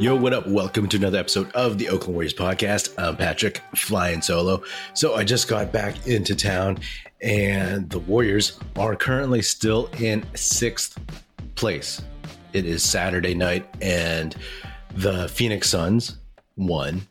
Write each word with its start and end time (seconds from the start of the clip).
Yo, 0.00 0.16
what 0.16 0.34
up? 0.34 0.44
Welcome 0.48 0.88
to 0.88 0.96
another 0.96 1.18
episode 1.18 1.52
of 1.52 1.78
the 1.78 1.88
Oakland 1.88 2.14
Warriors 2.14 2.34
podcast. 2.34 2.92
I'm 2.98 3.16
Patrick, 3.16 3.62
flying 3.76 4.22
solo. 4.22 4.64
So 4.92 5.14
I 5.14 5.22
just 5.22 5.46
got 5.46 5.70
back 5.70 6.08
into 6.08 6.34
town, 6.34 6.78
and 7.22 7.88
the 7.88 8.00
Warriors 8.00 8.58
are 8.74 8.96
currently 8.96 9.40
still 9.40 9.88
in 10.00 10.26
sixth 10.34 10.98
place. 11.54 12.02
It 12.52 12.66
is 12.66 12.82
Saturday 12.82 13.34
night, 13.34 13.72
and 13.80 14.34
the 14.96 15.28
Phoenix 15.28 15.70
Suns 15.70 16.18
won, 16.56 17.06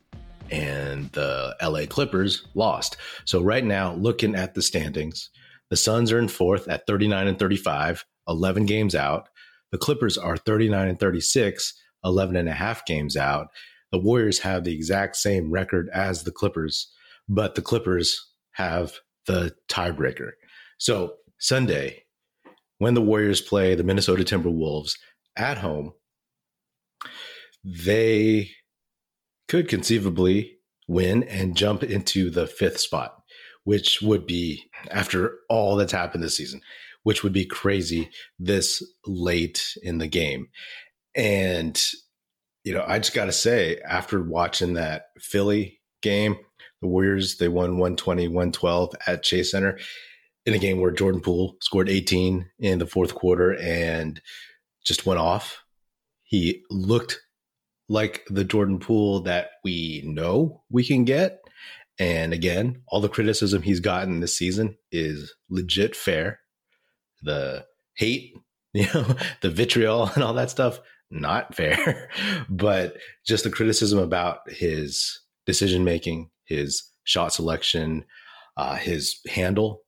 and 0.50 1.10
the 1.12 1.56
LA 1.62 1.86
Clippers 1.86 2.48
lost. 2.52 2.98
So 3.24 3.40
right 3.40 3.64
now, 3.64 3.94
looking 3.94 4.34
at 4.34 4.52
the 4.52 4.60
standings, 4.60 5.30
the 5.70 5.76
Suns 5.76 6.12
are 6.12 6.18
in 6.18 6.28
fourth 6.28 6.68
at 6.68 6.86
39 6.86 7.28
and 7.28 7.38
35, 7.38 8.04
11 8.28 8.66
games 8.66 8.94
out. 8.94 9.30
The 9.72 9.78
Clippers 9.78 10.18
are 10.18 10.36
39 10.36 10.88
and 10.88 11.00
36 11.00 11.80
11 12.04 12.36
and 12.36 12.48
a 12.48 12.52
half 12.52 12.84
games 12.86 13.16
out. 13.16 13.48
The 13.92 13.98
Warriors 13.98 14.40
have 14.40 14.64
the 14.64 14.74
exact 14.74 15.16
same 15.16 15.50
record 15.50 15.88
as 15.92 16.24
the 16.24 16.32
Clippers, 16.32 16.90
but 17.28 17.54
the 17.54 17.62
Clippers 17.62 18.20
have 18.52 18.94
the 19.26 19.54
tiebreaker. 19.68 20.32
So 20.78 21.14
Sunday, 21.38 22.04
when 22.78 22.94
the 22.94 23.00
Warriors 23.00 23.40
play 23.40 23.74
the 23.74 23.84
Minnesota 23.84 24.24
Timberwolves 24.24 24.92
at 25.36 25.58
home, 25.58 25.92
they 27.64 28.50
could 29.48 29.68
conceivably 29.68 30.58
win 30.88 31.22
and 31.24 31.56
jump 31.56 31.82
into 31.82 32.30
the 32.30 32.46
fifth 32.46 32.78
spot, 32.78 33.22
which 33.64 34.02
would 34.02 34.26
be 34.26 34.64
after 34.90 35.38
all 35.48 35.76
that's 35.76 35.92
happened 35.92 36.22
this 36.22 36.36
season, 36.36 36.60
which 37.02 37.22
would 37.22 37.32
be 37.32 37.46
crazy 37.46 38.10
this 38.38 38.82
late 39.06 39.64
in 39.82 39.98
the 39.98 40.08
game. 40.08 40.48
And, 41.14 41.80
you 42.64 42.74
know, 42.74 42.84
I 42.86 42.98
just 42.98 43.14
got 43.14 43.26
to 43.26 43.32
say, 43.32 43.78
after 43.78 44.22
watching 44.22 44.74
that 44.74 45.06
Philly 45.18 45.80
game, 46.02 46.36
the 46.80 46.88
Warriors, 46.88 47.38
they 47.38 47.48
won 47.48 47.78
120, 47.78 48.28
112 48.28 48.94
at 49.06 49.22
Chase 49.22 49.50
Center 49.50 49.78
in 50.46 50.54
a 50.54 50.58
game 50.58 50.80
where 50.80 50.90
Jordan 50.90 51.20
Poole 51.20 51.56
scored 51.60 51.88
18 51.88 52.46
in 52.58 52.78
the 52.78 52.86
fourth 52.86 53.14
quarter 53.14 53.56
and 53.58 54.20
just 54.84 55.06
went 55.06 55.20
off. 55.20 55.62
He 56.24 56.62
looked 56.70 57.20
like 57.88 58.24
the 58.28 58.44
Jordan 58.44 58.78
Poole 58.78 59.20
that 59.20 59.50
we 59.62 60.02
know 60.04 60.62
we 60.70 60.84
can 60.84 61.04
get. 61.04 61.40
And 61.98 62.32
again, 62.32 62.82
all 62.88 63.00
the 63.00 63.08
criticism 63.08 63.62
he's 63.62 63.80
gotten 63.80 64.20
this 64.20 64.36
season 64.36 64.76
is 64.90 65.32
legit 65.48 65.94
fair. 65.94 66.40
The 67.22 67.64
hate, 67.94 68.34
you 68.74 68.86
know, 68.92 69.16
the 69.40 69.50
vitriol 69.50 70.10
and 70.14 70.24
all 70.24 70.34
that 70.34 70.50
stuff, 70.50 70.80
not 71.10 71.54
fair, 71.54 72.10
but 72.48 72.96
just 73.26 73.44
the 73.44 73.50
criticism 73.50 73.98
about 73.98 74.50
his 74.50 75.20
decision 75.46 75.84
making, 75.84 76.30
his 76.44 76.90
shot 77.04 77.32
selection, 77.32 78.04
uh, 78.56 78.76
his 78.76 79.20
handle, 79.28 79.82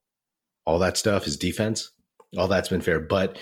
all 0.65 0.79
that 0.79 0.97
stuff, 0.97 1.25
his 1.25 1.37
defense, 1.37 1.91
all 2.37 2.49
that's 2.49 2.69
been 2.69 2.81
fair. 2.81 3.01
But 3.01 3.39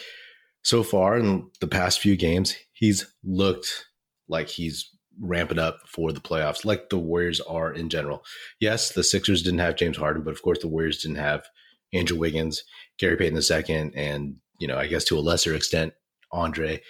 so 0.63 0.83
far 0.83 1.19
in 1.19 1.51
the 1.61 1.67
past 1.67 2.01
few 2.01 2.17
games, 2.17 2.55
he's 2.73 3.13
looked 3.23 3.87
like 4.29 4.49
he's 4.49 4.91
ramping 5.21 5.59
up 5.59 5.79
for 5.87 6.13
the 6.13 6.21
playoffs, 6.21 6.65
like 6.65 6.91
the 6.91 6.99
Warriors 6.99 7.41
are 7.41 7.73
in 7.73 7.89
general. 7.89 8.25
Yes, 8.61 8.93
the 8.93 9.05
Sixers 9.05 9.43
didn't 9.43 9.61
have 9.61 9.77
James 9.77 9.97
Harden, 9.97 10.23
but 10.23 10.33
of 10.33 10.43
course 10.43 10.59
the 10.61 10.69
Warriors 10.69 11.03
didn't 11.03 11.19
have 11.19 11.45
Andrew 11.93 12.19
Wiggins, 12.19 12.65
Gary 12.99 13.17
Payton 13.17 13.41
II, 13.41 13.93
and 13.95 14.37
you 14.59 14.67
know, 14.67 14.77
I 14.77 14.87
guess 14.87 15.05
to 15.05 15.19
a 15.19 15.21
lesser 15.21 15.55
extent, 15.55 15.93
Andre 16.33 16.81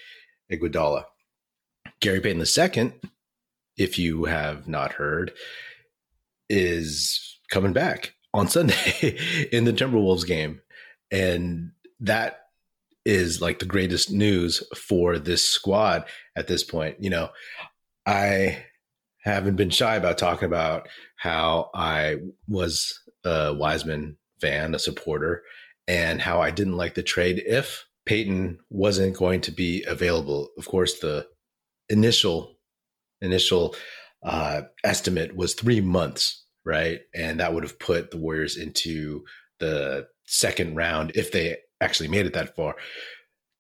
Iguodala. 0.51 1.05
Gary 2.01 2.21
Payton 2.21 2.45
II, 2.45 2.93
if 3.77 3.99
you 3.99 4.25
have 4.25 4.69
not 4.69 4.93
heard, 4.93 5.33
is 6.49 7.39
coming 7.51 7.73
back 7.73 8.15
on 8.33 8.49
Sunday 8.49 9.17
in 9.53 9.65
the 9.65 9.73
Timberwolves 9.73 10.27
game. 10.27 10.61
And 11.11 11.73
that 12.01 12.41
is 13.05 13.41
like 13.41 13.59
the 13.59 13.67
greatest 13.67 14.11
news 14.11 14.63
for 14.77 15.19
this 15.19 15.45
squad 15.45 16.05
at 16.37 16.47
this 16.47 16.65
point. 16.65 16.97
You 17.01 17.11
know, 17.11 17.29
I 18.07 18.65
haven't 19.23 19.57
been 19.57 19.71
shy 19.71 19.97
about 19.97 20.19
talking 20.19 20.47
about 20.47 20.89
how 21.17 21.71
I 21.75 22.19
was 22.49 23.01
a 23.25 23.55
Wiseman 23.55 24.17
fan, 24.41 24.75
a 24.75 24.79
supporter, 24.79 25.43
and 25.89 26.21
how 26.21 26.41
I 26.41 26.51
didn't 26.51 26.77
like 26.77 26.95
the 26.95 27.03
trade 27.03 27.43
if 27.47 27.85
Payton 28.07 28.59
wasn't 28.71 29.17
going 29.17 29.41
to 29.43 29.53
be 29.53 29.85
available. 29.87 30.49
Of 30.59 30.67
course, 30.67 31.01
the 31.01 31.27
initial 31.89 32.57
initial 33.21 33.75
uh, 34.23 34.63
estimate 34.83 35.37
was 35.37 35.55
three 35.55 35.81
months, 35.81 36.45
right? 36.65 37.01
And 37.15 37.41
that 37.41 37.55
would 37.55 37.63
have 37.63 37.79
put 37.79 38.11
the 38.11 38.19
Warriors 38.19 38.57
into 38.57 39.25
the 39.61 40.07
second 40.27 40.77
round 40.77 41.13
if 41.15 41.33
they 41.33 41.59
actually 41.81 42.09
made 42.09 42.27
it 42.27 42.35
that 42.35 42.57
far. 42.57 42.77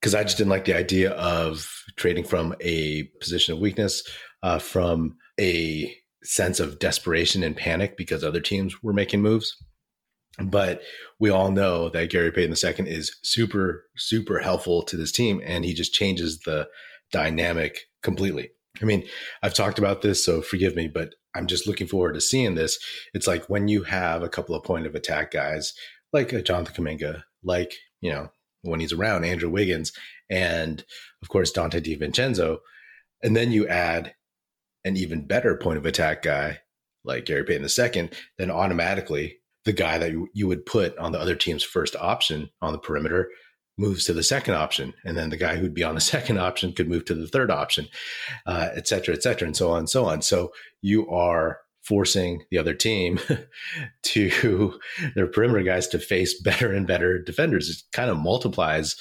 Because 0.00 0.15
I 0.15 0.22
just 0.22 0.37
didn't 0.37 0.50
like 0.50 0.66
the 0.66 0.76
idea 0.76 1.12
of 1.12 1.66
trading 1.97 2.25
from 2.25 2.55
a 2.61 3.05
position 3.21 3.55
of 3.55 3.61
weakness, 3.61 4.03
uh, 4.43 4.59
from 4.59 5.16
a 5.41 5.94
sense 6.22 6.61
of 6.61 6.78
desperation 6.78 7.43
and 7.43 7.56
panic 7.56 7.97
because 7.97 8.25
other 8.25 8.41
teams 8.41 8.82
were 8.82 8.93
making 8.93 9.22
moves. 9.22 9.56
But 10.39 10.83
we 11.21 11.31
all 11.31 11.50
know 11.50 11.89
that 11.91 12.11
Gary 12.11 12.33
Payton 12.33 12.56
II 12.56 12.91
is 12.91 13.17
super, 13.22 13.84
super 13.97 14.41
helpful 14.41 14.83
to 14.83 14.97
this 14.97 15.12
team, 15.12 15.41
and 15.45 15.65
he 15.65 15.75
just 15.75 15.95
changes 15.95 16.41
the 16.41 16.69
dynamic 17.12 17.83
completely. 18.03 18.50
I 18.83 18.84
mean, 18.84 19.05
I've 19.43 19.55
talked 19.55 19.78
about 19.78 20.03
this, 20.03 20.25
so 20.25 20.43
forgive 20.43 20.75
me, 20.75 20.89
but 20.89 21.15
I'm 21.37 21.47
just 21.47 21.67
looking 21.67 21.87
forward 21.87 22.15
to 22.15 22.21
seeing 22.21 22.56
this. 22.56 22.78
It's 23.12 23.28
like 23.28 23.44
when 23.47 23.69
you 23.69 23.84
have 23.84 24.23
a 24.23 24.28
couple 24.28 24.56
of 24.56 24.65
point 24.65 24.87
of 24.87 24.94
attack 24.94 25.31
guys 25.31 25.73
like 26.12 26.31
Jonathan 26.44 26.84
Kuminga, 26.84 27.23
like, 27.43 27.75
you 28.00 28.11
know, 28.11 28.31
when 28.62 28.81
he's 28.81 28.93
around 28.93 29.25
Andrew 29.25 29.50
Wiggins, 29.50 29.93
and 30.31 30.84
of 31.23 31.28
course, 31.28 31.53
Donte 31.53 31.81
DiVincenzo, 31.81 32.59
and 33.23 33.37
then 33.37 33.53
you 33.53 33.69
add 33.69 34.14
an 34.85 34.97
even 34.97 35.26
better 35.26 35.56
point 35.56 35.79
of 35.79 35.87
attack 35.87 36.23
guy 36.23 36.61
like 37.05 37.26
Gary 37.26 37.44
Payton 37.44 37.69
II, 37.79 38.11
then 38.38 38.50
automatically 38.50 39.38
the 39.64 39.72
guy 39.72 39.99
that 39.99 40.12
you, 40.32 40.46
would 40.46 40.66
put 40.66 40.96
on 40.99 41.12
the 41.12 41.19
other 41.19 41.34
team's 41.34 41.62
first 41.62 41.96
option 41.96 42.50
on 42.61 42.72
the 42.72 42.78
perimeter 42.78 43.31
moves 43.76 44.05
to 44.05 44.12
the 44.12 44.22
second 44.22 44.55
option. 44.55 44.94
And 45.05 45.16
then 45.16 45.31
the 45.31 45.37
guy 45.37 45.56
who'd 45.56 45.75
be 45.75 45.82
on 45.82 45.94
the 45.94 46.00
second 46.14 46.38
option 46.38 46.72
could 46.72 46.88
move 46.88 47.05
to 47.06 47.14
the 47.14 47.26
third 47.26 47.50
option 47.50 47.88
uh, 48.46 48.69
et 48.75 48.87
cetera 48.87 49.14
et 49.14 49.22
cetera 49.22 49.46
and 49.46 49.56
so 49.56 49.70
on 49.70 49.81
and 49.81 49.90
so 49.90 50.05
on. 50.05 50.22
So 50.22 50.52
you 50.82 51.08
are 51.08 51.58
forcing 51.82 52.43
the 52.50 52.58
other 52.58 52.75
team 52.75 53.20
to 54.02 54.78
their 55.14 55.26
perimeter 55.26 55.62
guys 55.62 55.87
to 55.88 55.99
face 55.99 56.40
better 56.43 56.72
and 56.72 56.87
better 56.87 57.20
defenders. 57.20 57.69
It 57.69 57.76
kind 57.93 58.10
of 58.10 58.19
multiplies 58.19 58.96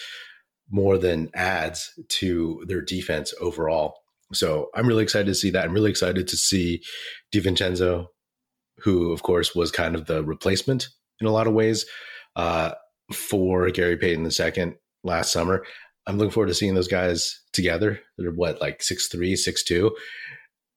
more 0.70 0.98
than 0.98 1.30
adds 1.34 1.92
to 2.08 2.64
their 2.68 2.82
defense 2.82 3.34
overall. 3.40 3.96
So 4.34 4.70
i'm 4.74 4.88
really 4.88 5.04
excited 5.04 5.28
to 5.28 5.36
see 5.36 5.52
that. 5.52 5.66
I'm 5.66 5.74
really 5.74 5.92
excited 5.92 6.28
to 6.28 6.38
see 6.38 6.82
DiVincenzo 7.34 8.08
who 8.84 9.12
of 9.12 9.24
course 9.24 9.56
was 9.56 9.72
kind 9.72 9.96
of 9.96 10.06
the 10.06 10.24
replacement 10.24 10.90
in 11.20 11.28
a 11.28 11.32
lot 11.32 11.48
of 11.48 11.54
ways 11.54 11.86
uh, 12.36 12.72
for 13.12 13.70
Gary 13.70 13.98
Payton 13.98 14.30
II 14.30 14.74
last 15.04 15.32
summer. 15.32 15.66
I'm 16.06 16.18
looking 16.18 16.32
forward 16.32 16.48
to 16.48 16.54
seeing 16.54 16.76
those 16.76 16.88
guys 16.88 17.42
together. 17.54 18.00
They're 18.18 18.32
what, 18.32 18.60
like 18.60 18.84
six 18.84 19.08
three, 19.08 19.36
six 19.36 19.64
two. 19.64 19.96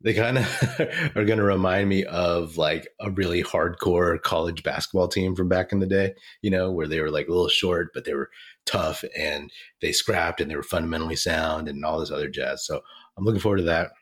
They 0.03 0.15
kind 0.15 0.39
of 0.39 0.81
are 1.17 1.25
going 1.25 1.39
to 1.39 1.45
remind 1.45 1.89
me 1.89 2.05
of 2.05 2.57
like 2.57 2.87
a 3.01 3.11
really 3.11 3.43
hardcore 3.43 4.21
college 4.23 4.63
basketball 4.63 5.09
team 5.09 5.35
from 5.35 5.49
back 5.49 5.73
in 5.73 5.81
the 5.81 5.87
day, 5.87 6.15
you 6.43 6.51
know, 6.51 6.71
where 6.71 6.87
they 6.87 7.01
were 7.01 7.11
like 7.11 7.27
a 7.27 7.33
little 7.33 7.49
short, 7.49 7.89
but 7.93 8.05
they 8.05 8.15
were 8.15 8.31
tough 8.67 9.05
and 9.17 9.51
they 9.81 9.93
scrapped 9.93 10.41
and 10.41 10.51
they 10.51 10.57
were 10.57 10.63
fundamentally 10.63 11.17
sound 11.17 11.67
and 11.67 11.85
all 11.85 11.99
this 11.99 12.11
other 12.11 12.29
jazz. 12.29 12.65
So 12.65 12.83
I'm 13.17 13.25
looking 13.25 13.41
forward 13.41 13.59
to 13.59 13.63
that. 13.65 13.93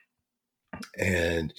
And 0.99 1.53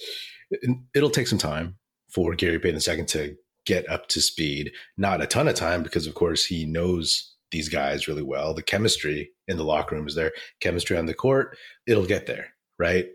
it'll 0.93 1.09
take 1.09 1.27
some 1.27 1.39
time 1.39 1.77
for 2.09 2.35
Gary 2.35 2.59
Payton 2.59 2.97
II 2.99 3.05
to 3.05 3.35
get 3.65 3.89
up 3.89 4.07
to 4.07 4.21
speed. 4.21 4.71
Not 4.97 5.21
a 5.21 5.27
ton 5.27 5.47
of 5.47 5.55
time 5.55 5.83
because, 5.83 6.07
of 6.07 6.15
course, 6.15 6.45
he 6.45 6.65
knows 6.65 7.35
these 7.51 7.69
guys 7.69 8.07
really 8.07 8.23
well. 8.23 8.53
The 8.53 8.63
chemistry 8.63 9.31
in 9.47 9.57
the 9.57 9.63
locker 9.63 9.95
room 9.95 10.07
is 10.07 10.15
there, 10.15 10.31
chemistry 10.59 10.97
on 10.97 11.05
the 11.05 11.13
court. 11.13 11.57
It'll 11.85 12.05
get 12.05 12.25
there, 12.25 12.53
right? 12.77 13.07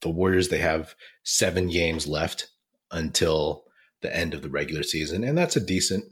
The 0.00 0.10
Warriors, 0.10 0.48
they 0.48 0.58
have 0.58 0.94
seven 1.24 1.68
games 1.68 2.06
left 2.06 2.48
until 2.90 3.64
the 4.00 4.14
end 4.14 4.34
of 4.34 4.42
the 4.42 4.50
regular 4.50 4.82
season. 4.82 5.24
And 5.24 5.36
that's 5.36 5.56
a 5.56 5.64
decent 5.64 6.04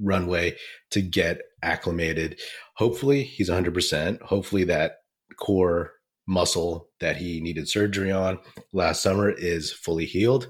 runway 0.00 0.56
to 0.90 1.02
get 1.02 1.42
acclimated. 1.62 2.40
Hopefully, 2.76 3.22
he's 3.22 3.50
100%. 3.50 4.22
Hopefully, 4.22 4.64
that 4.64 4.98
core 5.36 5.92
muscle 6.26 6.88
that 7.00 7.16
he 7.16 7.40
needed 7.40 7.68
surgery 7.68 8.12
on 8.12 8.38
last 8.72 9.02
summer 9.02 9.30
is 9.30 9.72
fully 9.72 10.06
healed. 10.06 10.48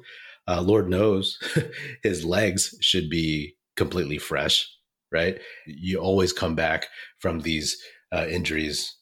Uh, 0.50 0.61
Lord 0.61 0.88
knows 0.88 1.38
his 2.02 2.25
legs 2.25 2.75
should 2.81 3.08
be 3.08 3.55
completely 3.76 4.19
fresh, 4.19 4.69
right? 5.12 5.38
You 5.67 6.00
always 6.00 6.32
come 6.32 6.56
back 6.56 6.88
from 7.20 7.41
these 7.41 7.81
uh, 8.12 8.26
injuries 8.29 8.97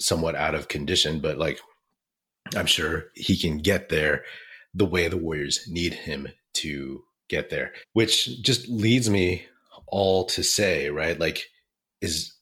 somewhat 0.00 0.34
out 0.34 0.56
of 0.56 0.66
condition, 0.66 1.20
but 1.20 1.38
like 1.38 1.60
I'm 2.56 2.66
sure 2.66 3.06
he 3.14 3.36
can 3.36 3.58
get 3.58 3.90
there 3.90 4.24
the 4.74 4.86
way 4.86 5.06
the 5.06 5.16
Warriors 5.16 5.68
need 5.68 5.94
him 5.94 6.26
to 6.54 7.04
get 7.28 7.48
there, 7.48 7.72
which 7.92 8.42
just 8.42 8.68
leads 8.68 9.08
me 9.08 9.46
all 9.86 10.24
to 10.26 10.42
say, 10.42 10.90
right? 10.90 11.18
Like, 11.18 11.46
is 12.00 12.34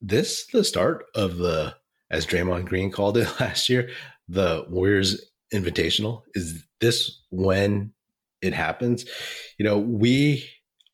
this 0.00 0.46
the 0.46 0.64
start 0.64 1.04
of 1.14 1.36
the 1.36 1.74
as 2.10 2.26
Draymond 2.26 2.66
Green 2.66 2.90
called 2.90 3.18
it 3.18 3.28
last 3.40 3.68
year, 3.68 3.90
the 4.28 4.64
Warriors 4.70 5.20
Invitational. 5.52 6.22
Is 6.34 6.64
this 6.82 7.22
when 7.30 7.92
it 8.42 8.52
happens? 8.52 9.06
You 9.58 9.64
know, 9.64 9.78
we, 9.78 10.46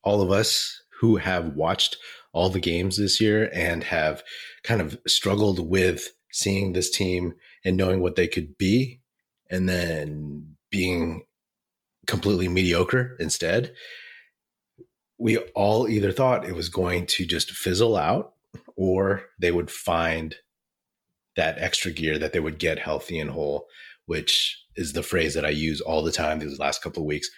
all 0.03 0.21
of 0.21 0.31
us 0.31 0.81
who 1.01 1.17
have 1.17 1.55
watched 1.55 1.97
all 2.31 2.49
the 2.49 2.59
games 2.59 2.97
this 2.97 3.19
year 3.19 3.49
and 3.53 3.83
have 3.83 4.23
kind 4.63 4.81
of 4.81 4.97
struggled 5.07 5.69
with 5.69 6.13
seeing 6.31 6.73
this 6.73 6.89
team 6.89 7.33
and 7.65 7.75
knowing 7.75 7.99
what 7.99 8.15
they 8.15 8.27
could 8.27 8.57
be 8.57 9.01
and 9.49 9.67
then 9.67 10.55
being 10.69 11.23
completely 12.07 12.47
mediocre 12.47 13.15
instead. 13.19 13.73
We 15.17 15.37
all 15.37 15.87
either 15.87 16.11
thought 16.11 16.47
it 16.47 16.55
was 16.55 16.69
going 16.69 17.07
to 17.07 17.25
just 17.25 17.51
fizzle 17.51 17.97
out 17.97 18.33
or 18.75 19.23
they 19.39 19.51
would 19.51 19.69
find 19.69 20.35
that 21.35 21.57
extra 21.57 21.91
gear 21.91 22.17
that 22.17 22.33
they 22.33 22.39
would 22.39 22.59
get 22.59 22.79
healthy 22.79 23.19
and 23.19 23.29
whole, 23.29 23.67
which 24.09 24.65
is 24.75 24.93
the 24.93 25.03
phrase 25.03 25.35
that 25.35 25.45
I 25.45 25.49
use 25.49 25.81
all 25.81 26.01
the 26.01 26.11
time 26.11 26.39
these 26.39 26.57
last 26.57 26.81
couple 26.81 27.03
of 27.03 27.07
weeks, 27.07 27.29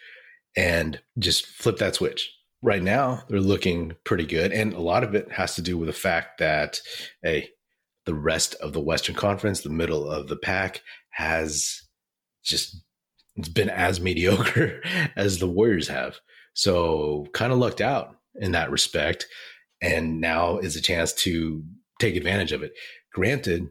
and 0.56 1.02
just 1.20 1.46
flip 1.46 1.78
that 1.80 1.96
switch. 1.96 2.32
Right 2.62 2.82
now, 2.82 3.24
they're 3.28 3.42
looking 3.42 3.92
pretty 4.06 4.26
good. 4.26 4.54
And 4.54 4.72
a 4.72 4.80
lot 4.80 5.04
of 5.04 5.14
it 5.14 5.30
has 5.34 5.56
to 5.56 5.62
do 5.62 5.78
with 5.78 5.88
the 5.88 5.94
fact 5.94 6.38
that, 6.40 6.80
hey, 7.24 7.50
the 8.06 8.14
rest 8.14 8.56
of 8.56 8.72
the 8.72 8.80
Western 8.80 9.16
Conference, 9.16 9.60
the 9.60 9.70
middle 9.70 10.10
of 10.10 10.30
the 10.30 10.38
pack, 10.38 10.82
has 11.10 11.82
just 12.42 12.82
it's 13.36 13.50
been 13.50 13.70
as 13.70 14.00
mediocre 14.10 14.82
as 15.18 15.40
the 15.40 15.50
Warriors 15.50 15.90
have. 15.90 16.20
So 16.54 17.28
kind 17.34 17.52
of 17.52 17.60
lucked 17.60 17.82
out 17.82 18.16
in 18.36 18.54
that 18.54 18.72
respect. 18.72 19.28
And 19.82 20.22
now 20.22 20.58
is 20.58 20.78
a 20.78 20.82
chance 20.82 21.12
to 21.26 21.64
take 22.00 22.16
advantage 22.16 22.54
of 22.54 22.64
it. 22.64 22.72
Granted, 23.12 23.68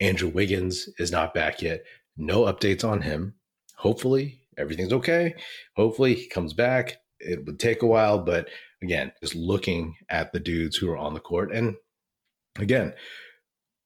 Andrew 0.00 0.30
Wiggins 0.30 0.88
is 0.98 1.12
not 1.12 1.32
back 1.32 1.62
yet. 1.62 1.84
No 2.16 2.42
updates 2.42 2.88
on 2.88 3.02
him. 3.02 3.34
Hopefully, 3.76 4.40
everything's 4.56 4.92
okay. 4.92 5.34
Hopefully, 5.76 6.14
he 6.14 6.28
comes 6.28 6.52
back. 6.52 6.98
It 7.20 7.44
would 7.46 7.58
take 7.58 7.82
a 7.82 7.86
while, 7.86 8.18
but 8.18 8.48
again, 8.82 9.12
just 9.20 9.34
looking 9.34 9.96
at 10.08 10.32
the 10.32 10.40
dudes 10.40 10.76
who 10.76 10.90
are 10.90 10.96
on 10.96 11.14
the 11.14 11.20
court. 11.20 11.52
And 11.52 11.76
again, 12.58 12.94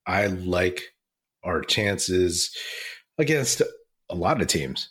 I 0.07 0.27
like 0.27 0.83
our 1.45 1.63
chances 1.63 2.55
against 3.17 3.63
a 4.11 4.15
lot 4.15 4.41
of 4.41 4.49
teams. 4.49 4.91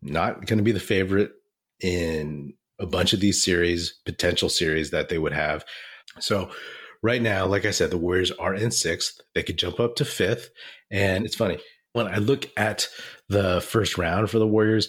Not 0.00 0.46
going 0.46 0.58
to 0.58 0.64
be 0.64 0.72
the 0.72 0.80
favorite 0.80 1.32
in 1.80 2.54
a 2.78 2.86
bunch 2.86 3.12
of 3.12 3.20
these 3.20 3.42
series, 3.42 3.98
potential 4.04 4.48
series 4.48 4.90
that 4.90 5.08
they 5.08 5.18
would 5.18 5.32
have. 5.32 5.64
So 6.20 6.50
right 7.02 7.20
now, 7.20 7.46
like 7.46 7.64
I 7.64 7.72
said, 7.72 7.90
the 7.90 7.98
Warriors 7.98 8.30
are 8.32 8.54
in 8.54 8.70
sixth. 8.70 9.20
They 9.34 9.42
could 9.42 9.58
jump 9.58 9.80
up 9.80 9.96
to 9.96 10.04
fifth. 10.04 10.50
And 10.90 11.24
it's 11.24 11.34
funny 11.34 11.58
when 11.98 12.06
I 12.14 12.18
look 12.18 12.46
at 12.56 12.88
the 13.28 13.60
first 13.60 13.98
round 13.98 14.30
for 14.30 14.38
the 14.38 14.46
Warriors, 14.46 14.88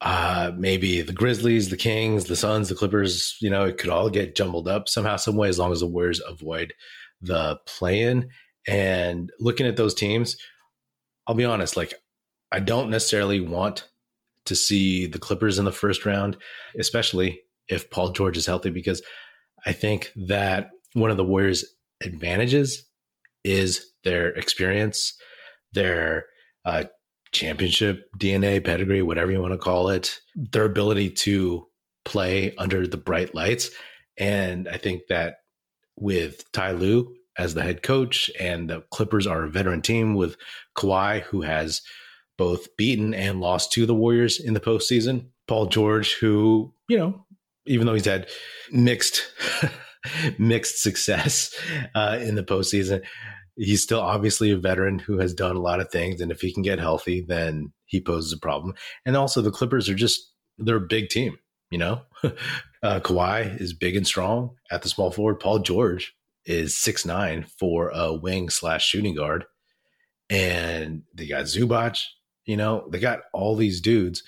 uh, 0.00 0.52
maybe 0.56 1.02
the 1.02 1.12
Grizzlies, 1.12 1.68
the 1.68 1.76
Kings, 1.76 2.24
the 2.24 2.36
Suns, 2.36 2.68
the 2.68 2.74
Clippers, 2.74 3.36
you 3.40 3.50
know, 3.50 3.64
it 3.64 3.78
could 3.78 3.90
all 3.90 4.08
get 4.08 4.36
jumbled 4.36 4.68
up 4.68 4.88
somehow, 4.88 5.16
some 5.16 5.36
way, 5.36 5.48
as 5.48 5.58
long 5.58 5.72
as 5.72 5.80
the 5.80 5.86
Warriors 5.86 6.20
avoid 6.26 6.72
the 7.20 7.58
play 7.66 8.02
in. 8.02 8.28
And 8.68 9.30
looking 9.40 9.66
at 9.66 9.76
those 9.76 9.94
teams, 9.94 10.36
I'll 11.26 11.34
be 11.34 11.44
honest, 11.44 11.76
like, 11.76 11.94
I 12.52 12.60
don't 12.60 12.90
necessarily 12.90 13.40
want 13.40 13.88
to 14.44 14.54
see 14.54 15.06
the 15.06 15.18
Clippers 15.18 15.58
in 15.58 15.64
the 15.64 15.72
first 15.72 16.06
round, 16.06 16.36
especially 16.78 17.40
if 17.68 17.90
Paul 17.90 18.10
George 18.10 18.36
is 18.36 18.46
healthy, 18.46 18.70
because 18.70 19.02
I 19.64 19.72
think 19.72 20.12
that 20.14 20.70
one 20.92 21.10
of 21.10 21.16
the 21.16 21.24
Warriors' 21.24 21.64
advantages 22.02 22.84
is 23.42 23.92
their 24.04 24.28
experience, 24.28 25.14
their 25.72 26.26
uh, 26.66 26.84
championship 27.32 28.10
DNA, 28.18 28.62
pedigree, 28.62 29.02
whatever 29.02 29.32
you 29.32 29.40
want 29.40 29.52
to 29.52 29.58
call 29.58 29.88
it, 29.88 30.20
their 30.34 30.64
ability 30.64 31.10
to 31.10 31.66
play 32.04 32.54
under 32.56 32.86
the 32.86 32.96
bright 32.96 33.34
lights. 33.34 33.70
And 34.18 34.68
I 34.68 34.76
think 34.76 35.02
that 35.08 35.38
with 35.96 36.50
Ty 36.52 36.72
Lue 36.72 37.14
as 37.38 37.54
the 37.54 37.62
head 37.62 37.82
coach, 37.82 38.30
and 38.40 38.68
the 38.68 38.82
Clippers 38.90 39.26
are 39.26 39.44
a 39.44 39.50
veteran 39.50 39.82
team 39.82 40.14
with 40.14 40.36
Kawhi, 40.76 41.20
who 41.22 41.42
has 41.42 41.82
both 42.38 42.76
beaten 42.76 43.14
and 43.14 43.40
lost 43.40 43.72
to 43.72 43.86
the 43.86 43.94
Warriors 43.94 44.40
in 44.40 44.54
the 44.54 44.60
postseason. 44.60 45.26
Paul 45.46 45.66
George, 45.66 46.14
who, 46.14 46.72
you 46.88 46.98
know, 46.98 47.26
even 47.66 47.86
though 47.86 47.94
he's 47.94 48.06
had 48.06 48.28
mixed 48.72 49.30
mixed 50.38 50.82
success 50.82 51.54
uh, 51.94 52.18
in 52.20 52.34
the 52.34 52.42
postseason. 52.42 53.02
He's 53.56 53.82
still 53.82 54.00
obviously 54.00 54.50
a 54.50 54.56
veteran 54.56 54.98
who 54.98 55.18
has 55.18 55.32
done 55.32 55.56
a 55.56 55.60
lot 55.60 55.80
of 55.80 55.90
things, 55.90 56.20
and 56.20 56.30
if 56.30 56.40
he 56.40 56.52
can 56.52 56.62
get 56.62 56.78
healthy, 56.78 57.22
then 57.26 57.72
he 57.86 58.00
poses 58.00 58.32
a 58.32 58.38
problem. 58.38 58.74
And 59.04 59.16
also, 59.16 59.40
the 59.40 59.50
Clippers 59.50 59.88
are 59.88 59.94
just 59.94 60.32
they're 60.58 60.76
a 60.76 60.80
big 60.80 61.08
team. 61.08 61.38
You 61.70 61.78
know, 61.78 62.02
uh, 62.24 63.00
Kawhi 63.00 63.60
is 63.60 63.72
big 63.72 63.96
and 63.96 64.06
strong 64.06 64.50
at 64.70 64.82
the 64.82 64.88
small 64.88 65.10
forward. 65.10 65.40
Paul 65.40 65.60
George 65.60 66.14
is 66.44 66.78
six 66.78 67.04
nine 67.04 67.46
for 67.58 67.90
a 67.94 68.12
wing 68.12 68.50
slash 68.50 68.86
shooting 68.86 69.14
guard, 69.14 69.44
and 70.30 71.02
they 71.14 71.26
got 71.26 71.44
Zubac. 71.44 71.98
You 72.44 72.56
know, 72.56 72.86
they 72.90 73.00
got 73.00 73.22
all 73.32 73.56
these 73.56 73.80
dudes 73.80 74.22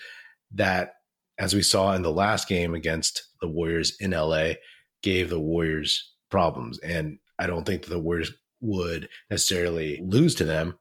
that, 0.53 0.95
as 1.37 1.53
we 1.53 1.61
saw 1.61 1.93
in 1.93 2.01
the 2.01 2.11
last 2.11 2.47
game 2.47 2.73
against 2.73 3.23
the 3.41 3.47
Warriors 3.47 3.95
in 3.99 4.11
LA, 4.11 4.53
gave 5.01 5.29
the 5.29 5.39
Warriors 5.39 6.13
problems. 6.29 6.79
And 6.79 7.19
I 7.37 7.47
don't 7.47 7.65
think 7.65 7.85
the 7.85 7.99
Warriors 7.99 8.31
would 8.61 9.09
necessarily 9.29 9.99
lose 10.03 10.35
to 10.35 10.45
them, 10.45 10.77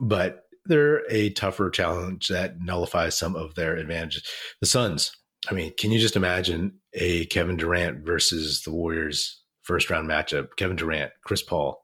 but 0.00 0.44
they're 0.64 1.02
a 1.10 1.30
tougher 1.30 1.70
challenge 1.70 2.28
that 2.28 2.60
nullifies 2.60 3.18
some 3.18 3.34
of 3.34 3.54
their 3.54 3.76
advantages. 3.76 4.24
The 4.60 4.66
Suns, 4.66 5.12
I 5.50 5.54
mean, 5.54 5.72
can 5.76 5.90
you 5.90 5.98
just 5.98 6.16
imagine 6.16 6.78
a 6.94 7.26
Kevin 7.26 7.56
Durant 7.56 8.04
versus 8.04 8.62
the 8.62 8.70
Warriors 8.70 9.42
first 9.62 9.90
round 9.90 10.08
matchup? 10.08 10.50
Kevin 10.56 10.76
Durant, 10.76 11.12
Chris 11.24 11.42
Paul, 11.42 11.82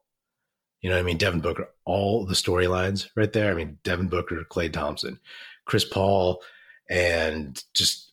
you 0.81 0.91
know 0.91 0.97
what 0.97 1.01
I 1.01 1.05
mean? 1.05 1.17
Devin 1.17 1.41
Booker, 1.41 1.69
all 1.85 2.25
the 2.25 2.35
storylines 2.35 3.09
right 3.17 3.33
there. 3.33 3.51
I 3.51 3.55
mean, 3.55 3.79
Devin 3.83 4.09
Booker, 4.09 4.45
Klay 4.49 4.73
Thompson, 4.73 5.19
Chris 5.65 5.85
Paul, 5.85 6.41
and 6.89 7.63
just 7.75 8.13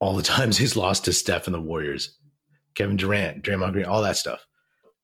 all 0.00 0.14
the 0.14 0.22
times 0.24 0.58
he's 0.58 0.76
lost 0.76 1.04
to 1.04 1.12
Steph 1.12 1.46
and 1.46 1.54
the 1.54 1.60
Warriors. 1.60 2.16
Kevin 2.74 2.96
Durant, 2.96 3.42
Draymond 3.42 3.72
Green, 3.72 3.84
all 3.84 4.02
that 4.02 4.16
stuff. 4.16 4.46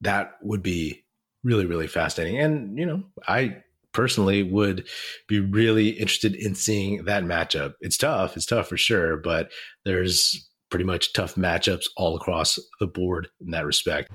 That 0.01 0.33
would 0.43 0.63
be 0.63 1.05
really, 1.47 1.65
really 1.65 1.87
fascinating. 1.87 2.41
And, 2.41 2.77
you 2.77 2.85
know, 2.85 3.05
I 3.29 3.59
personally 3.93 4.43
would 4.43 4.87
be 5.29 5.41
really 5.41 5.91
interested 5.91 6.35
in 6.35 6.55
seeing 6.55 7.05
that 7.05 7.23
matchup. 7.23 7.75
It's 7.81 7.97
tough. 7.97 8.37
It's 8.37 8.45
tough 8.45 8.69
for 8.69 8.77
sure, 8.77 9.17
but 9.17 9.51
there's 9.85 10.51
pretty 10.71 10.85
much 10.85 11.13
tough 11.13 11.37
matchups 11.37 11.85
all 11.97 12.17
across 12.17 12.59
the 12.81 12.87
board 12.87 13.29
in 13.41 13.53
that 13.53 13.65
respect. 13.65 14.11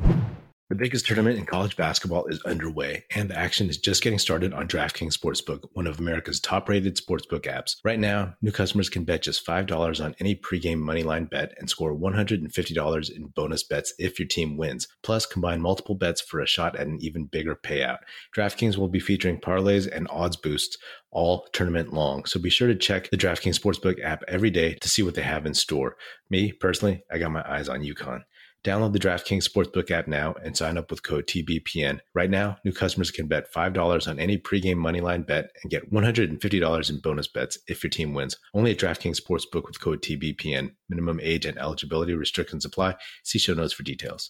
The 0.71 0.77
biggest 0.77 1.05
tournament 1.05 1.37
in 1.37 1.45
college 1.45 1.75
basketball 1.75 2.27
is 2.27 2.41
underway, 2.43 3.03
and 3.13 3.29
the 3.29 3.37
action 3.37 3.69
is 3.69 3.77
just 3.77 4.01
getting 4.01 4.17
started 4.17 4.53
on 4.53 4.69
DraftKings 4.69 5.19
Sportsbook, 5.19 5.67
one 5.73 5.85
of 5.85 5.99
America's 5.99 6.39
top 6.39 6.69
rated 6.69 6.95
sportsbook 6.95 7.41
apps. 7.41 7.75
Right 7.83 7.99
now, 7.99 8.35
new 8.41 8.53
customers 8.53 8.87
can 8.87 9.03
bet 9.03 9.21
just 9.21 9.45
$5 9.45 10.01
on 10.01 10.15
any 10.21 10.33
pregame 10.33 10.77
moneyline 10.77 11.29
bet 11.29 11.51
and 11.57 11.69
score 11.69 11.93
$150 11.93 13.11
in 13.11 13.27
bonus 13.35 13.63
bets 13.63 13.93
if 13.99 14.17
your 14.17 14.29
team 14.29 14.55
wins. 14.55 14.87
Plus, 15.03 15.25
combine 15.25 15.59
multiple 15.59 15.93
bets 15.93 16.21
for 16.21 16.39
a 16.39 16.47
shot 16.47 16.77
at 16.77 16.87
an 16.87 16.99
even 17.01 17.25
bigger 17.25 17.53
payout. 17.53 17.97
DraftKings 18.33 18.77
will 18.77 18.87
be 18.87 19.01
featuring 19.01 19.41
parlays 19.41 19.93
and 19.93 20.07
odds 20.09 20.37
boosts 20.37 20.77
all 21.11 21.49
tournament 21.51 21.91
long, 21.91 22.23
so 22.23 22.39
be 22.39 22.49
sure 22.49 22.69
to 22.69 22.75
check 22.75 23.09
the 23.09 23.17
DraftKings 23.17 23.59
Sportsbook 23.59 24.01
app 24.01 24.23
every 24.29 24.49
day 24.49 24.75
to 24.75 24.87
see 24.87 25.03
what 25.03 25.15
they 25.15 25.21
have 25.21 25.45
in 25.45 25.53
store. 25.53 25.97
Me, 26.29 26.53
personally, 26.53 27.03
I 27.11 27.17
got 27.17 27.31
my 27.31 27.43
eyes 27.45 27.67
on 27.67 27.81
UConn. 27.81 28.23
Download 28.63 28.93
the 28.93 28.99
DraftKings 28.99 29.49
Sportsbook 29.49 29.89
app 29.89 30.07
now 30.07 30.35
and 30.43 30.55
sign 30.55 30.77
up 30.77 30.91
with 30.91 31.01
code 31.01 31.25
TBPN. 31.25 31.99
Right 32.13 32.29
now, 32.29 32.57
new 32.63 32.71
customers 32.71 33.09
can 33.09 33.27
bet 33.27 33.51
$5 33.51 34.07
on 34.07 34.19
any 34.19 34.37
pregame 34.37 34.75
moneyline 34.75 35.25
bet 35.25 35.49
and 35.63 35.71
get 35.71 35.91
$150 35.91 36.89
in 36.89 36.99
bonus 36.99 37.27
bets 37.27 37.57
if 37.67 37.83
your 37.83 37.89
team 37.89 38.13
wins. 38.13 38.37
Only 38.53 38.71
at 38.71 38.77
DraftKings 38.77 39.19
Sportsbook 39.19 39.65
with 39.65 39.81
code 39.81 40.03
TBPN. 40.03 40.73
Minimum 40.89 41.19
age 41.23 41.45
and 41.45 41.57
eligibility 41.57 42.13
restrictions 42.13 42.63
apply. 42.63 42.97
See 43.23 43.39
show 43.39 43.55
notes 43.55 43.73
for 43.73 43.81
details. 43.81 44.29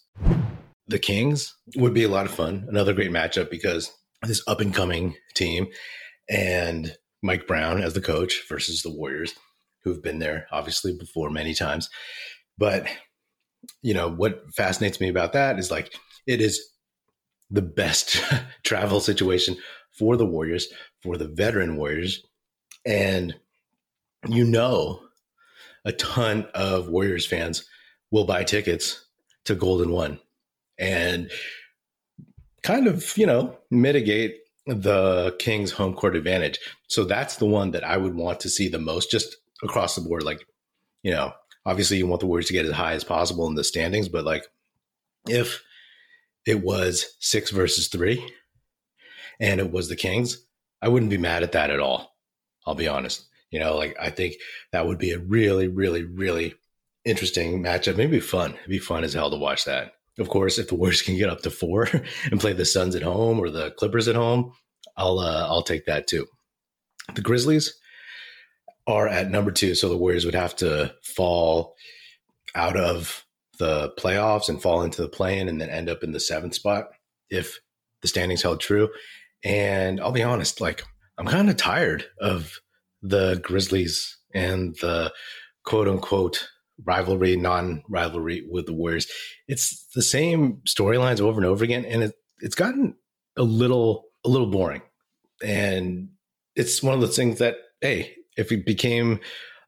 The 0.88 1.00
Kings 1.00 1.54
would 1.76 1.94
be 1.94 2.04
a 2.04 2.10
lot 2.10 2.26
of 2.26 2.32
fun. 2.32 2.66
Another 2.70 2.94
great 2.94 3.12
matchup 3.12 3.50
because 3.50 3.92
this 4.26 4.44
up 4.48 4.62
and 4.62 4.74
coming 4.74 5.16
team 5.36 5.68
and 6.30 6.96
Mike 7.22 7.48
Brown 7.48 7.82
as 7.82 7.96
the 7.96 8.02
coach 8.02 8.44
versus 8.48 8.82
the 8.82 8.92
Warriors, 8.92 9.34
who've 9.84 10.02
been 10.02 10.20
there 10.20 10.48
obviously 10.52 10.96
before 10.98 11.30
many 11.30 11.54
times. 11.54 11.90
But 12.58 12.88
you 13.82 13.94
know, 13.94 14.10
what 14.10 14.54
fascinates 14.54 15.00
me 15.00 15.10
about 15.10 15.34
that 15.34 15.60
is 15.60 15.72
like 15.72 15.94
it 16.28 16.42
is 16.42 16.70
the 17.50 17.62
best 17.62 18.22
travel 18.64 19.00
situation 19.00 19.58
for 19.98 20.18
the 20.18 20.26
Warriors, 20.26 20.68
for 21.02 21.18
the 21.18 21.28
veteran 21.28 21.76
Warriors. 21.76 22.24
And 22.86 23.36
you 24.28 24.44
know, 24.44 25.02
a 25.86 25.92
ton 25.92 26.48
of 26.54 26.90
Warriors 26.90 27.26
fans 27.26 27.66
will 28.12 28.26
buy 28.26 28.44
tickets 28.44 29.06
to 29.46 29.56
Golden 29.56 29.92
One 29.92 30.20
and 30.78 31.32
kind 32.64 32.88
of, 32.88 33.18
you 33.18 33.26
know, 33.26 33.58
mitigate 33.70 34.38
the 34.68 35.36
Kings 35.40 35.72
home 35.72 35.96
court 35.96 36.16
advantage. 36.16 36.60
So 36.88 37.04
that's 37.04 37.38
the 37.38 37.46
one 37.46 37.72
that 37.72 37.84
I 37.84 37.98
would 37.98 38.16
want 38.16 38.40
to 38.42 38.50
see 38.50 38.68
the 38.68 38.80
most 38.80 39.10
just 39.10 39.38
across 39.64 39.96
the 39.96 40.02
board. 40.02 40.24
Like, 40.24 40.46
you 41.04 41.12
know, 41.12 41.34
obviously 41.66 41.98
you 41.98 42.08
want 42.08 42.22
the 42.22 42.28
Warriors 42.28 42.48
to 42.48 42.54
get 42.54 42.66
as 42.66 42.72
high 42.72 42.94
as 42.94 43.04
possible 43.04 43.48
in 43.48 43.56
the 43.56 43.64
standings, 43.64 44.10
but 44.10 44.26
like 44.26 44.46
if 45.28 45.64
it 46.46 46.64
was 46.64 47.16
six 47.20 47.52
versus 47.52 47.88
three 47.88 48.26
and 49.40 49.60
it 49.60 49.72
was 49.72 49.90
the 49.90 49.96
Kings, 49.96 50.46
I 50.82 50.88
wouldn't 50.88 51.12
be 51.12 51.18
mad 51.18 51.44
at 51.44 51.52
that 51.52 51.70
at 51.70 51.80
all. 51.80 52.16
I'll 52.66 52.76
be 52.76 52.88
honest. 52.88 53.28
You 53.52 53.60
know, 53.60 53.76
like 53.76 53.96
I 54.00 54.10
think 54.10 54.36
that 54.72 54.88
would 54.88 54.98
be 54.98 55.12
a 55.12 55.20
really, 55.20 55.68
really, 55.68 56.04
really 56.04 56.56
interesting 57.06 57.62
matchup. 57.62 57.98
Maybe 57.98 58.20
fun. 58.20 58.54
It'd 58.54 58.70
be 58.70 58.80
fun 58.80 59.04
as 59.04 59.14
hell 59.14 59.30
to 59.30 59.38
watch 59.38 59.66
that. 59.66 59.94
Of 60.20 60.30
course, 60.30 60.58
if 60.58 60.68
the 60.68 60.76
Warriors 60.76 61.02
can 61.02 61.18
get 61.18 61.30
up 61.30 61.42
to 61.42 61.50
four 61.50 61.88
and 62.32 62.40
play 62.40 62.54
the 62.54 62.66
Suns 62.66 62.96
at 62.96 63.04
home 63.04 63.40
or 63.40 63.50
the 63.50 63.72
Clippers 63.72 64.08
at 64.08 64.16
home, 64.16 64.54
I'll 64.98 65.20
uh, 65.20 65.48
I'll 65.48 65.64
take 65.64 65.86
that 65.86 66.08
too. 66.08 66.28
The 67.16 67.22
Grizzlies, 67.22 67.74
are 68.88 69.08
at 69.08 69.30
number 69.30 69.52
two. 69.52 69.76
So 69.76 69.90
the 69.90 69.98
Warriors 69.98 70.26
would 70.26 70.36
have 70.36 70.56
to 70.58 70.94
fall 71.04 71.76
out 72.56 72.78
of 72.78 73.26
the 73.60 73.94
playoffs 73.98 74.50
and 74.50 74.62
fall 74.62 74.82
into 74.82 75.02
the 75.02 75.10
play-in 75.10 75.48
and 75.48 75.62
then 75.62 75.70
end 75.70 75.90
up 75.90 76.04
in 76.04 76.12
the 76.12 76.20
seventh 76.20 76.56
spot 76.56 76.90
if 77.30 77.60
the 78.02 78.08
standings 78.08 78.42
held 78.42 78.60
true. 78.60 78.90
And 79.44 80.00
I'll 80.02 80.12
be 80.12 80.24
honest, 80.24 80.62
like 80.62 80.84
I'm 81.18 81.28
kind 81.28 81.50
of 81.50 81.58
tired 81.58 82.06
of 82.20 82.60
the 83.02 83.40
Grizzlies 83.44 84.18
and 84.34 84.76
the 84.82 85.14
quote 85.64 85.88
unquote 85.88 86.48
rivalry, 86.84 87.36
non 87.36 87.84
rivalry 87.90 88.48
with 88.50 88.66
the 88.66 88.74
Warriors. 88.74 89.08
It's 89.48 89.86
the 89.94 90.02
same 90.02 90.62
storylines 90.68 91.22
over 91.22 91.40
and 91.40 91.46
over 91.46 91.64
again. 91.64 91.86
And 91.86 92.04
it, 92.04 92.16
it's 92.40 92.56
gotten 92.56 92.96
a 93.38 93.44
little, 93.44 94.06
a 94.26 94.30
little 94.30 94.50
boring. 94.50 94.82
And 95.44 96.10
it's 96.56 96.82
one 96.84 96.96
of 96.96 97.02
those 97.02 97.16
things 97.16 97.40
that, 97.40 97.56
hey, 97.82 98.16
if 98.38 98.52
it 98.52 98.66
became 98.66 99.20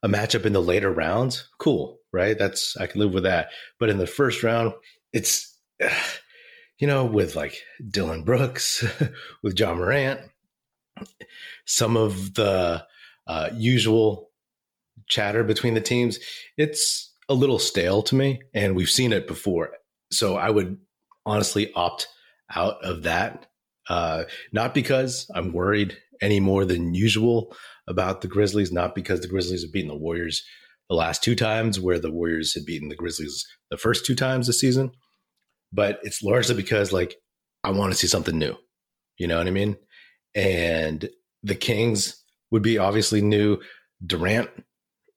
a 0.04 0.08
matchup 0.08 0.46
in 0.46 0.54
the 0.54 0.62
later 0.62 0.92
rounds, 0.92 1.50
cool, 1.60 2.00
right? 2.12 2.38
That's 2.38 2.76
I 2.78 2.88
can 2.88 3.00
live 3.00 3.14
with 3.14 3.24
that. 3.24 3.50
But 3.80 3.90
in 3.90 3.98
the 3.98 4.08
first 4.08 4.44
round, 4.44 4.74
it's 5.12 5.58
you 6.80 6.88
know 6.88 7.06
with 7.06 7.36
like 7.36 7.58
Dillon 7.90 8.24
Brooks, 8.24 8.86
with 9.44 9.60
Ja 9.60 9.74
Morant, 9.74 10.20
some 11.66 11.98
of 11.98 12.34
the 12.34 12.86
uh, 13.28 13.50
usual 13.54 14.30
chatter 15.08 15.44
between 15.44 15.74
the 15.74 15.82
teams, 15.82 16.20
it's 16.58 17.14
a 17.30 17.34
little 17.34 17.60
stale 17.60 18.02
to 18.04 18.16
me, 18.16 18.42
and 18.54 18.76
we've 18.76 18.90
seen 18.90 19.14
it 19.14 19.28
before. 19.28 19.72
So 20.12 20.36
I 20.36 20.50
would 20.50 20.78
honestly 21.26 21.72
opt 21.74 22.08
out 22.54 22.84
of 22.84 23.04
that. 23.04 23.48
Uh, 23.90 24.24
not 24.52 24.74
because 24.74 25.30
I'm 25.34 25.52
worried 25.52 25.98
any 26.24 26.40
more 26.40 26.66
than 26.66 26.94
usual 26.96 27.56
about 27.88 28.22
the 28.22 28.28
Grizzlies, 28.28 28.72
not 28.72 28.96
because 28.96 29.20
the 29.20 29.28
Grizzlies 29.28 29.62
have 29.62 29.74
beaten 29.74 29.90
the 29.90 29.96
Warriors 29.96 30.44
the 30.90 30.96
last 30.96 31.22
two 31.22 31.36
times, 31.36 31.80
where 31.80 32.00
the 32.00 32.12
Warriors 32.12 32.54
had 32.54 32.66
beaten 32.66 32.90
the 32.90 32.96
Grizzlies 32.96 33.46
the 33.70 33.78
first 33.78 34.06
two 34.06 34.16
times 34.16 34.48
this 34.48 34.60
season, 34.60 34.92
but 35.72 36.00
it's 36.04 36.24
largely 36.24 36.56
because 36.56 36.92
like 36.92 37.16
I 37.64 37.72
want 37.72 37.92
to 37.92 37.98
see 37.98 38.08
something 38.08 38.38
new. 38.38 38.56
You 39.18 39.28
know 39.28 39.38
what 39.38 39.48
I 39.48 39.52
mean? 39.52 39.78
And 40.34 41.10
the 41.44 41.56
Kings 41.56 42.24
would 42.52 42.64
be 42.64 42.78
obviously 42.78 43.22
new. 43.22 43.60
Durant 44.06 44.50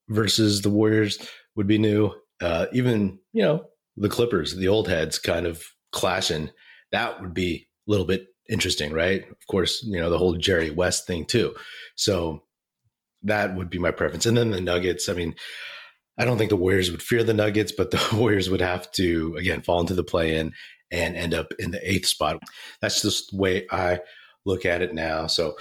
versus 0.09 0.63
the 0.63 0.71
Warriors 0.71 1.19
would 1.57 1.67
be 1.67 1.79
new. 1.79 2.13
Uh, 2.41 2.67
even 2.73 3.19
you 3.33 3.43
know 3.43 3.65
the 3.97 4.09
Clippers, 4.09 4.55
the 4.57 4.69
old 4.69 4.89
heads, 4.89 5.19
kind 5.19 5.47
of 5.47 5.65
clashing. 5.93 6.51
That 6.93 7.21
would 7.21 7.35
be 7.35 7.69
a 7.87 7.91
little 7.91 8.07
bit 8.07 8.27
interesting, 8.49 8.93
right? 8.93 9.29
Of 9.29 9.47
course, 9.49 9.83
you 9.83 9.99
know 9.99 10.11
the 10.11 10.19
whole 10.19 10.35
Jerry 10.35 10.71
West 10.71 11.07
thing 11.07 11.25
too. 11.25 11.55
So 11.97 12.43
that 13.23 13.55
would 13.57 13.71
be 13.71 13.79
my 13.79 13.91
preference. 13.91 14.27
And 14.27 14.37
then 14.37 14.51
the 14.51 14.61
Nuggets, 14.61 15.09
I 15.09 15.15
mean, 15.15 15.35
I 16.19 16.25
don't 16.25 16.39
think 16.39 16.51
the 16.51 16.57
Warriors 16.57 16.91
would 16.91 17.03
fear 17.03 17.23
the 17.23 17.35
Nuggets, 17.35 17.73
but 17.73 17.91
the 17.91 18.09
Warriors 18.17 18.49
would 18.49 18.61
have 18.61 18.91
to, 18.93 19.37
again, 19.37 19.63
fall 19.63 19.81
into 19.81 19.95
the 19.95 20.05
play 20.05 20.37
in 20.37 20.53
and 20.91 21.17
end 21.17 21.35
up 21.35 21.53
in 21.59 21.73
the 21.73 21.91
eighth 21.91 22.07
spot. 22.07 22.41
That's 22.81 23.03
just 23.03 23.31
the 23.31 23.37
way 23.37 23.67
I 23.71 24.01
look 24.45 24.65
at 24.65 24.83
it 24.83 24.95
now. 24.95 25.27
So, 25.27 25.57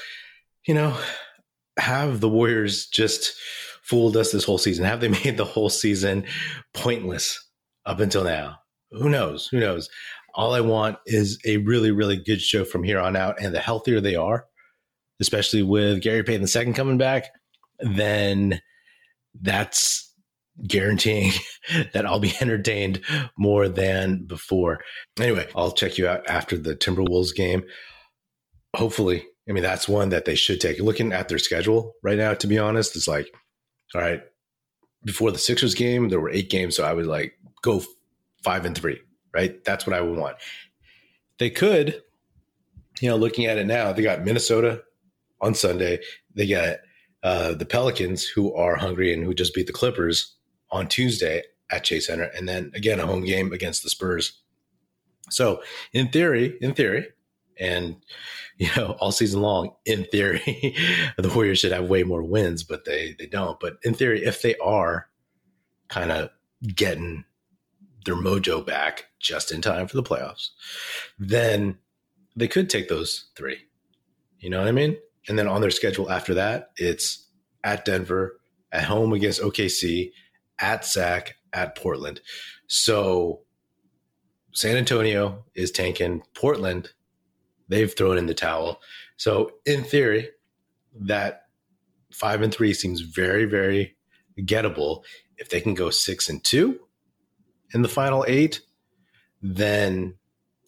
you 0.68 0.74
know, 0.74 0.98
have 1.78 2.20
the 2.20 2.30
Warriors 2.30 2.88
just 2.88 3.34
fooled 3.82 4.16
us 4.18 4.32
this 4.32 4.46
whole 4.46 4.58
season? 4.58 4.86
Have 4.86 5.02
they 5.02 5.08
made 5.24 5.38
the 5.38 5.46
whole 5.46 5.70
season 5.70 6.26
pointless 6.74 7.44
up 7.86 8.00
until 8.00 8.24
now? 8.24 8.60
Who 8.92 9.10
knows? 9.10 9.48
Who 9.48 9.60
knows? 9.60 9.90
All 10.36 10.54
I 10.54 10.62
want 10.62 10.98
is 11.06 11.40
a 11.46 11.58
really, 11.58 11.92
really 11.92 12.18
good 12.18 12.42
show 12.42 12.66
from 12.66 12.84
here 12.84 13.00
on 13.00 13.16
out. 13.16 13.42
And 13.42 13.54
the 13.54 13.60
healthier 13.60 14.02
they 14.02 14.16
are, 14.16 14.46
especially 15.20 15.64
with 15.64 16.02
Gary 16.02 16.24
Payton 16.24 16.48
II 16.68 16.74
coming 16.74 16.98
back, 16.98 17.30
then 17.80 18.62
that's 19.42 20.14
guaranteeing 20.68 21.32
that 21.94 22.06
I'll 22.06 22.20
be 22.20 22.34
entertained 22.42 23.02
more 23.38 23.68
than 23.68 24.26
before. 24.26 24.80
Anyway, 25.20 25.48
I'll 25.56 25.72
check 25.72 25.98
you 25.98 26.08
out 26.08 26.30
after 26.30 26.58
the 26.58 26.76
Timberwolves 26.76 27.36
game. 27.36 27.64
Hopefully, 28.76 29.26
I 29.48 29.54
mean, 29.54 29.64
that's 29.64 29.88
one 29.88 30.10
that 30.10 30.26
they 30.26 30.36
should 30.36 30.60
take. 30.60 30.80
Looking 30.80 31.14
at 31.14 31.30
their 31.30 31.38
schedule 31.38 31.94
right 32.04 32.18
now, 32.18 32.34
to 32.34 32.48
be 32.48 32.58
honest, 32.58 32.96
it's 32.96 33.08
like, 33.08 33.28
all 33.94 34.02
right, 34.02 34.22
before 35.04 35.32
the 35.32 35.38
Sixers 35.38 35.76
game, 35.76 36.10
there 36.10 36.20
were 36.20 36.32
eight 36.32 36.50
games. 36.50 36.76
So 36.76 36.84
I 36.84 36.94
would 36.94 37.06
like 37.06 37.34
go 37.62 37.84
five 38.44 38.66
and 38.66 38.76
three, 38.76 39.00
right? 39.36 39.64
That's 39.66 39.86
what 39.86 39.96
I 39.96 40.02
would 40.02 40.18
want. 40.18 40.38
They 41.38 41.50
could, 41.50 42.02
you 43.02 43.10
know, 43.10 43.18
looking 43.18 43.46
at 43.46 43.58
it 43.58 43.68
now, 43.68 43.92
they 43.92 44.02
got 44.02 44.24
Minnesota 44.24 44.82
on 45.42 45.54
Sunday. 45.54 46.00
They 46.34 46.48
got 46.48 46.78
uh, 47.22 47.54
the 47.54 47.66
Pelicans, 47.66 48.26
who 48.26 48.54
are 48.56 48.78
hungry 48.78 49.14
and 49.14 49.24
who 49.24 49.34
just 49.34 49.54
beat 49.54 49.68
the 49.68 49.74
Clippers 49.74 50.36
on 50.72 50.88
Tuesday 50.88 51.44
at 51.70 51.84
Chase 51.84 52.08
Center, 52.08 52.32
and 52.36 52.48
then 52.48 52.72
again 52.74 53.00
a 53.00 53.06
home 53.06 53.26
game 53.26 53.52
against 53.52 53.84
the 53.84 53.90
Spurs. 53.90 54.42
So, 55.30 55.62
in 55.92 56.10
theory, 56.10 56.58
in 56.62 56.74
theory, 56.74 57.08
and 57.60 57.98
you 58.58 58.70
know, 58.78 58.96
all 59.00 59.12
season 59.12 59.42
long, 59.42 59.72
in 59.86 60.06
theory, 60.06 60.40
the 61.18 61.30
Warriors 61.30 61.60
should 61.60 61.74
have 61.74 61.90
way 61.90 62.04
more 62.04 62.24
wins, 62.24 62.64
but 62.64 62.86
they 62.86 63.16
they 63.20 63.26
don't. 63.26 63.60
But 63.60 63.78
in 63.84 63.94
theory, 63.94 64.24
if 64.24 64.42
they 64.42 64.56
are 64.58 65.10
kind 65.90 66.12
of 66.12 66.30
getting 66.74 67.26
their 68.06 68.16
mojo 68.16 68.66
back 68.66 69.06
just 69.20 69.52
in 69.52 69.62
time 69.62 69.88
for 69.88 69.98
the 69.98 70.04
playoffs, 70.04 70.50
then 71.20 71.78
they 72.36 72.48
could 72.48 72.70
take 72.70 72.88
those 72.88 73.26
three. 73.36 73.58
You 74.40 74.50
know 74.50 74.60
what 74.60 74.68
I 74.68 74.72
mean? 74.72 74.98
And 75.28 75.38
then 75.38 75.48
on 75.48 75.62
their 75.62 75.72
schedule 75.72 76.10
after 76.10 76.36
that, 76.36 76.72
it's 76.78 77.28
at 77.64 77.84
Denver, 77.86 78.40
at 78.72 78.84
home 78.84 79.14
against 79.14 79.42
OKC, 79.42 80.12
at 80.60 80.86
Sac, 80.86 81.36
at 81.52 81.76
Portland. 81.76 82.22
So 82.68 83.42
San 84.54 84.78
Antonio 84.78 85.46
is 85.56 85.72
tanking. 85.72 86.22
Portland, 86.36 86.92
they've 87.68 87.94
thrown 87.94 88.18
in 88.18 88.28
the 88.28 88.34
towel. 88.34 88.82
So 89.18 89.52
in 89.66 89.84
theory, 89.84 90.30
that 91.02 91.44
five 92.12 92.42
and 92.42 92.54
three 92.54 92.74
seems 92.74 93.02
very, 93.02 93.46
very 93.46 93.96
gettable. 94.40 95.04
If 95.38 95.50
they 95.50 95.60
can 95.60 95.74
go 95.74 95.90
six 95.90 96.30
and 96.30 96.44
two 96.44 96.80
in 97.74 97.82
the 97.82 97.90
final 97.90 98.26
eight, 98.28 98.62
then 99.42 100.16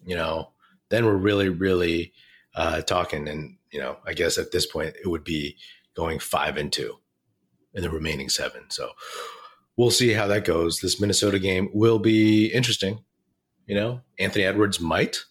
you 0.06 0.16
know, 0.16 0.52
then 0.90 1.06
we're 1.06 1.16
really, 1.16 1.50
really 1.50 2.14
uh, 2.56 2.82
talking. 2.82 3.28
And 3.28 3.58
you 3.72 3.80
know, 3.80 3.98
I 4.06 4.14
guess 4.14 4.38
at 4.38 4.52
this 4.52 4.66
point 4.66 4.96
it 5.04 5.08
would 5.08 5.24
be 5.24 5.58
going 5.96 6.20
five 6.20 6.58
and 6.58 6.72
two 6.72 6.98
in 7.74 7.84
the 7.84 7.90
remaining 7.90 8.30
seven. 8.30 8.64
So 8.70 8.92
we'll 9.76 9.92
see 9.92 10.14
how 10.14 10.28
that 10.28 10.46
goes. 10.46 10.80
This 10.80 11.00
Minnesota 11.00 11.40
game 11.40 11.70
will 11.74 12.00
be 12.00 12.48
interesting. 12.48 13.04
You 13.66 13.76
know, 13.76 14.02
Anthony 14.18 14.46
Edwards 14.46 14.80
might 14.80 15.24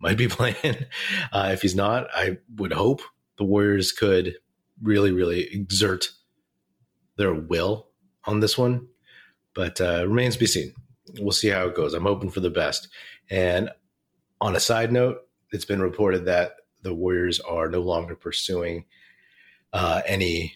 might 0.00 0.18
be 0.18 0.28
playing. 0.28 0.86
Uh, 1.32 1.50
if 1.52 1.62
he's 1.62 1.74
not, 1.74 2.08
I 2.14 2.38
would 2.56 2.72
hope 2.72 3.00
the 3.38 3.44
Warriors 3.44 3.90
could 3.92 4.36
really, 4.82 5.12
really 5.12 5.52
exert 5.52 6.10
their 7.16 7.32
will 7.32 7.88
on 8.24 8.40
this 8.40 8.58
one. 8.58 8.88
But 9.54 9.80
uh, 9.80 10.04
remains 10.06 10.34
to 10.34 10.40
be 10.40 10.46
seen. 10.46 10.74
We'll 11.20 11.32
see 11.32 11.48
how 11.48 11.66
it 11.66 11.74
goes. 11.74 11.94
I'm 11.94 12.04
hoping 12.04 12.30
for 12.30 12.40
the 12.40 12.50
best. 12.50 12.88
And 13.30 13.70
on 14.40 14.56
a 14.56 14.60
side 14.60 14.92
note, 14.92 15.22
it's 15.52 15.64
been 15.64 15.80
reported 15.80 16.26
that 16.26 16.56
the 16.82 16.94
Warriors 16.94 17.40
are 17.40 17.68
no 17.68 17.80
longer 17.80 18.14
pursuing 18.14 18.84
uh, 19.72 20.02
any 20.06 20.54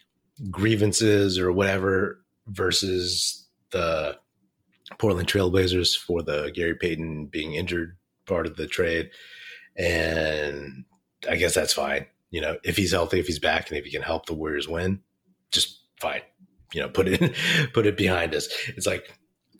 grievances 0.51 1.39
or 1.39 1.53
whatever 1.53 2.25
versus 2.47 3.47
the 3.71 4.17
Portland 4.99 5.29
Trailblazers 5.29 5.97
for 5.97 6.23
the 6.23 6.51
Gary 6.55 6.75
Payton 6.75 7.27
being 7.27 7.55
injured 7.55 7.97
part 8.27 8.47
of 8.47 8.57
the 8.57 8.67
trade. 8.67 9.11
And 9.77 10.85
I 11.29 11.37
guess 11.37 11.55
that's 11.55 11.73
fine. 11.73 12.07
You 12.31 12.41
know, 12.41 12.59
if 12.63 12.77
he's 12.77 12.93
healthy, 12.93 13.19
if 13.19 13.27
he's 13.27 13.39
back, 13.39 13.69
and 13.69 13.79
if 13.79 13.85
he 13.85 13.91
can 13.91 14.03
help 14.03 14.27
the 14.27 14.35
Warriors 14.35 14.69
win, 14.69 15.01
just 15.51 15.81
fine. 16.01 16.21
You 16.73 16.83
know, 16.83 16.89
put 16.89 17.09
it 17.09 17.35
put 17.73 17.87
it 17.87 17.97
behind 17.97 18.35
us. 18.35 18.49
It's 18.69 18.87
like, 18.87 19.18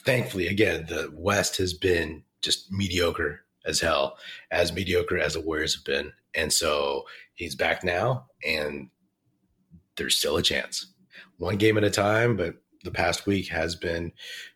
thankfully, 0.09 0.47
again, 0.47 0.87
the 0.89 1.13
West 1.13 1.59
has 1.59 1.75
been 1.75 2.23
just 2.41 2.73
mediocre 2.73 3.45
as 3.67 3.79
hell, 3.79 4.17
as 4.51 4.73
mediocre 4.73 5.19
as 5.19 5.35
the 5.35 5.41
Warriors 5.41 5.75
have 5.75 5.85
been, 5.85 6.15
and 6.35 6.51
so 6.51 7.05
he's 7.35 7.55
back 7.55 7.85
now, 7.85 8.25
and 8.43 8.89
there's 9.99 10.17
still 10.17 10.39
a 10.39 10.43
chance. 10.43 10.95
One 11.37 11.59
game 11.59 11.77
at 11.77 11.85
a 11.85 11.91
time, 11.91 12.39
but 12.39 12.55
the 12.85 12.91
past 12.91 13.27
week 13.27 13.49
has 13.49 13.77
been, 13.77 14.13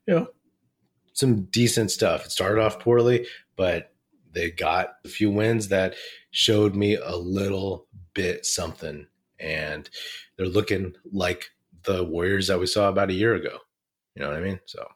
you 0.07 0.15
know, 0.15 0.27
some 1.13 1.43
decent 1.51 1.91
stuff. 1.91 2.25
It 2.25 2.31
started 2.31 2.63
off 2.63 2.81
poorly, 2.81 3.27
but 3.55 3.93
they 4.33 4.51
got 4.53 4.95
a 5.05 5.09
few 5.09 5.31
wins 5.31 5.69
that 5.69 5.97
showed 6.31 6.75
me 6.75 6.97
a 6.97 7.15
little 7.15 7.89
bit 8.15 8.47
something. 8.47 9.07
And 9.39 9.91
they're 10.39 10.47
looking 10.47 10.95
like 11.13 11.51
the 11.83 12.05
Warriors 12.05 12.47
that 12.47 12.59
we 12.59 12.65
saw 12.67 12.89
about 12.89 13.11
a 13.11 13.15
year 13.15 13.35
ago. 13.35 13.59
You 14.15 14.23
know 14.23 14.29
what 14.29 14.39
I 14.39 14.43
mean? 14.43 14.61
So 14.65 14.87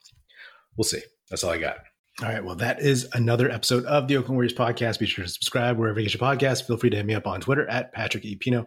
we'll 0.77 0.85
see. 0.85 1.03
That's 1.31 1.45
all 1.45 1.51
I 1.51 1.59
got. 1.59 1.79
All 2.23 2.29
right. 2.29 2.43
Well, 2.43 2.57
that 2.57 2.81
is 2.81 3.09
another 3.13 3.51
episode 3.51 3.85
of 3.85 4.09
the 4.09 4.17
Oakland 4.17 4.37
Warriors 4.37 4.55
podcast. 4.55 4.99
Be 4.99 5.07
sure 5.07 5.25
to 5.25 5.31
subscribe 5.31 5.77
wherever 5.77 6.01
you 6.01 6.07
get 6.07 6.19
your 6.19 6.27
podcast. 6.27 6.67
Feel 6.67 6.79
free 6.79 6.89
to 6.91 6.97
hit 6.97 7.05
me 7.05 7.15
up 7.15 7.27
on 7.27 7.43
Twitter 7.43 7.69
at 7.69 7.93
Patrick 7.93 8.25
E. 8.25 8.37
Pino 8.37 8.67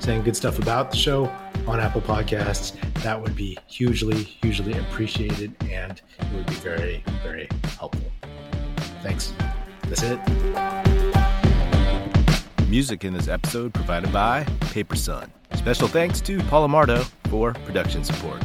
saying 0.00 0.22
good 0.22 0.36
stuff 0.36 0.58
about 0.58 0.90
the 0.90 0.96
show 0.96 1.26
on 1.66 1.78
Apple 1.80 2.00
Podcasts, 2.00 2.74
that 3.02 3.20
would 3.20 3.36
be 3.36 3.56
hugely, 3.66 4.22
hugely 4.22 4.72
appreciated 4.78 5.54
and 5.70 6.00
it 6.18 6.32
would 6.34 6.46
be 6.46 6.54
very, 6.54 7.04
very 7.22 7.48
helpful. 7.78 8.10
Thanks. 9.02 9.32
That's 9.84 10.02
it. 10.02 10.20
Music 12.68 13.04
in 13.04 13.12
this 13.12 13.28
episode 13.28 13.74
provided 13.74 14.12
by 14.12 14.44
Paper 14.60 14.96
Son. 14.96 15.30
Special 15.54 15.88
thanks 15.88 16.20
to 16.22 16.38
Paul 16.44 16.68
Amardo 16.68 17.04
for 17.28 17.52
production 17.52 18.04
support. 18.04 18.42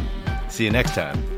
See 0.49 0.65
you 0.65 0.71
next 0.71 0.95
time. 0.95 1.34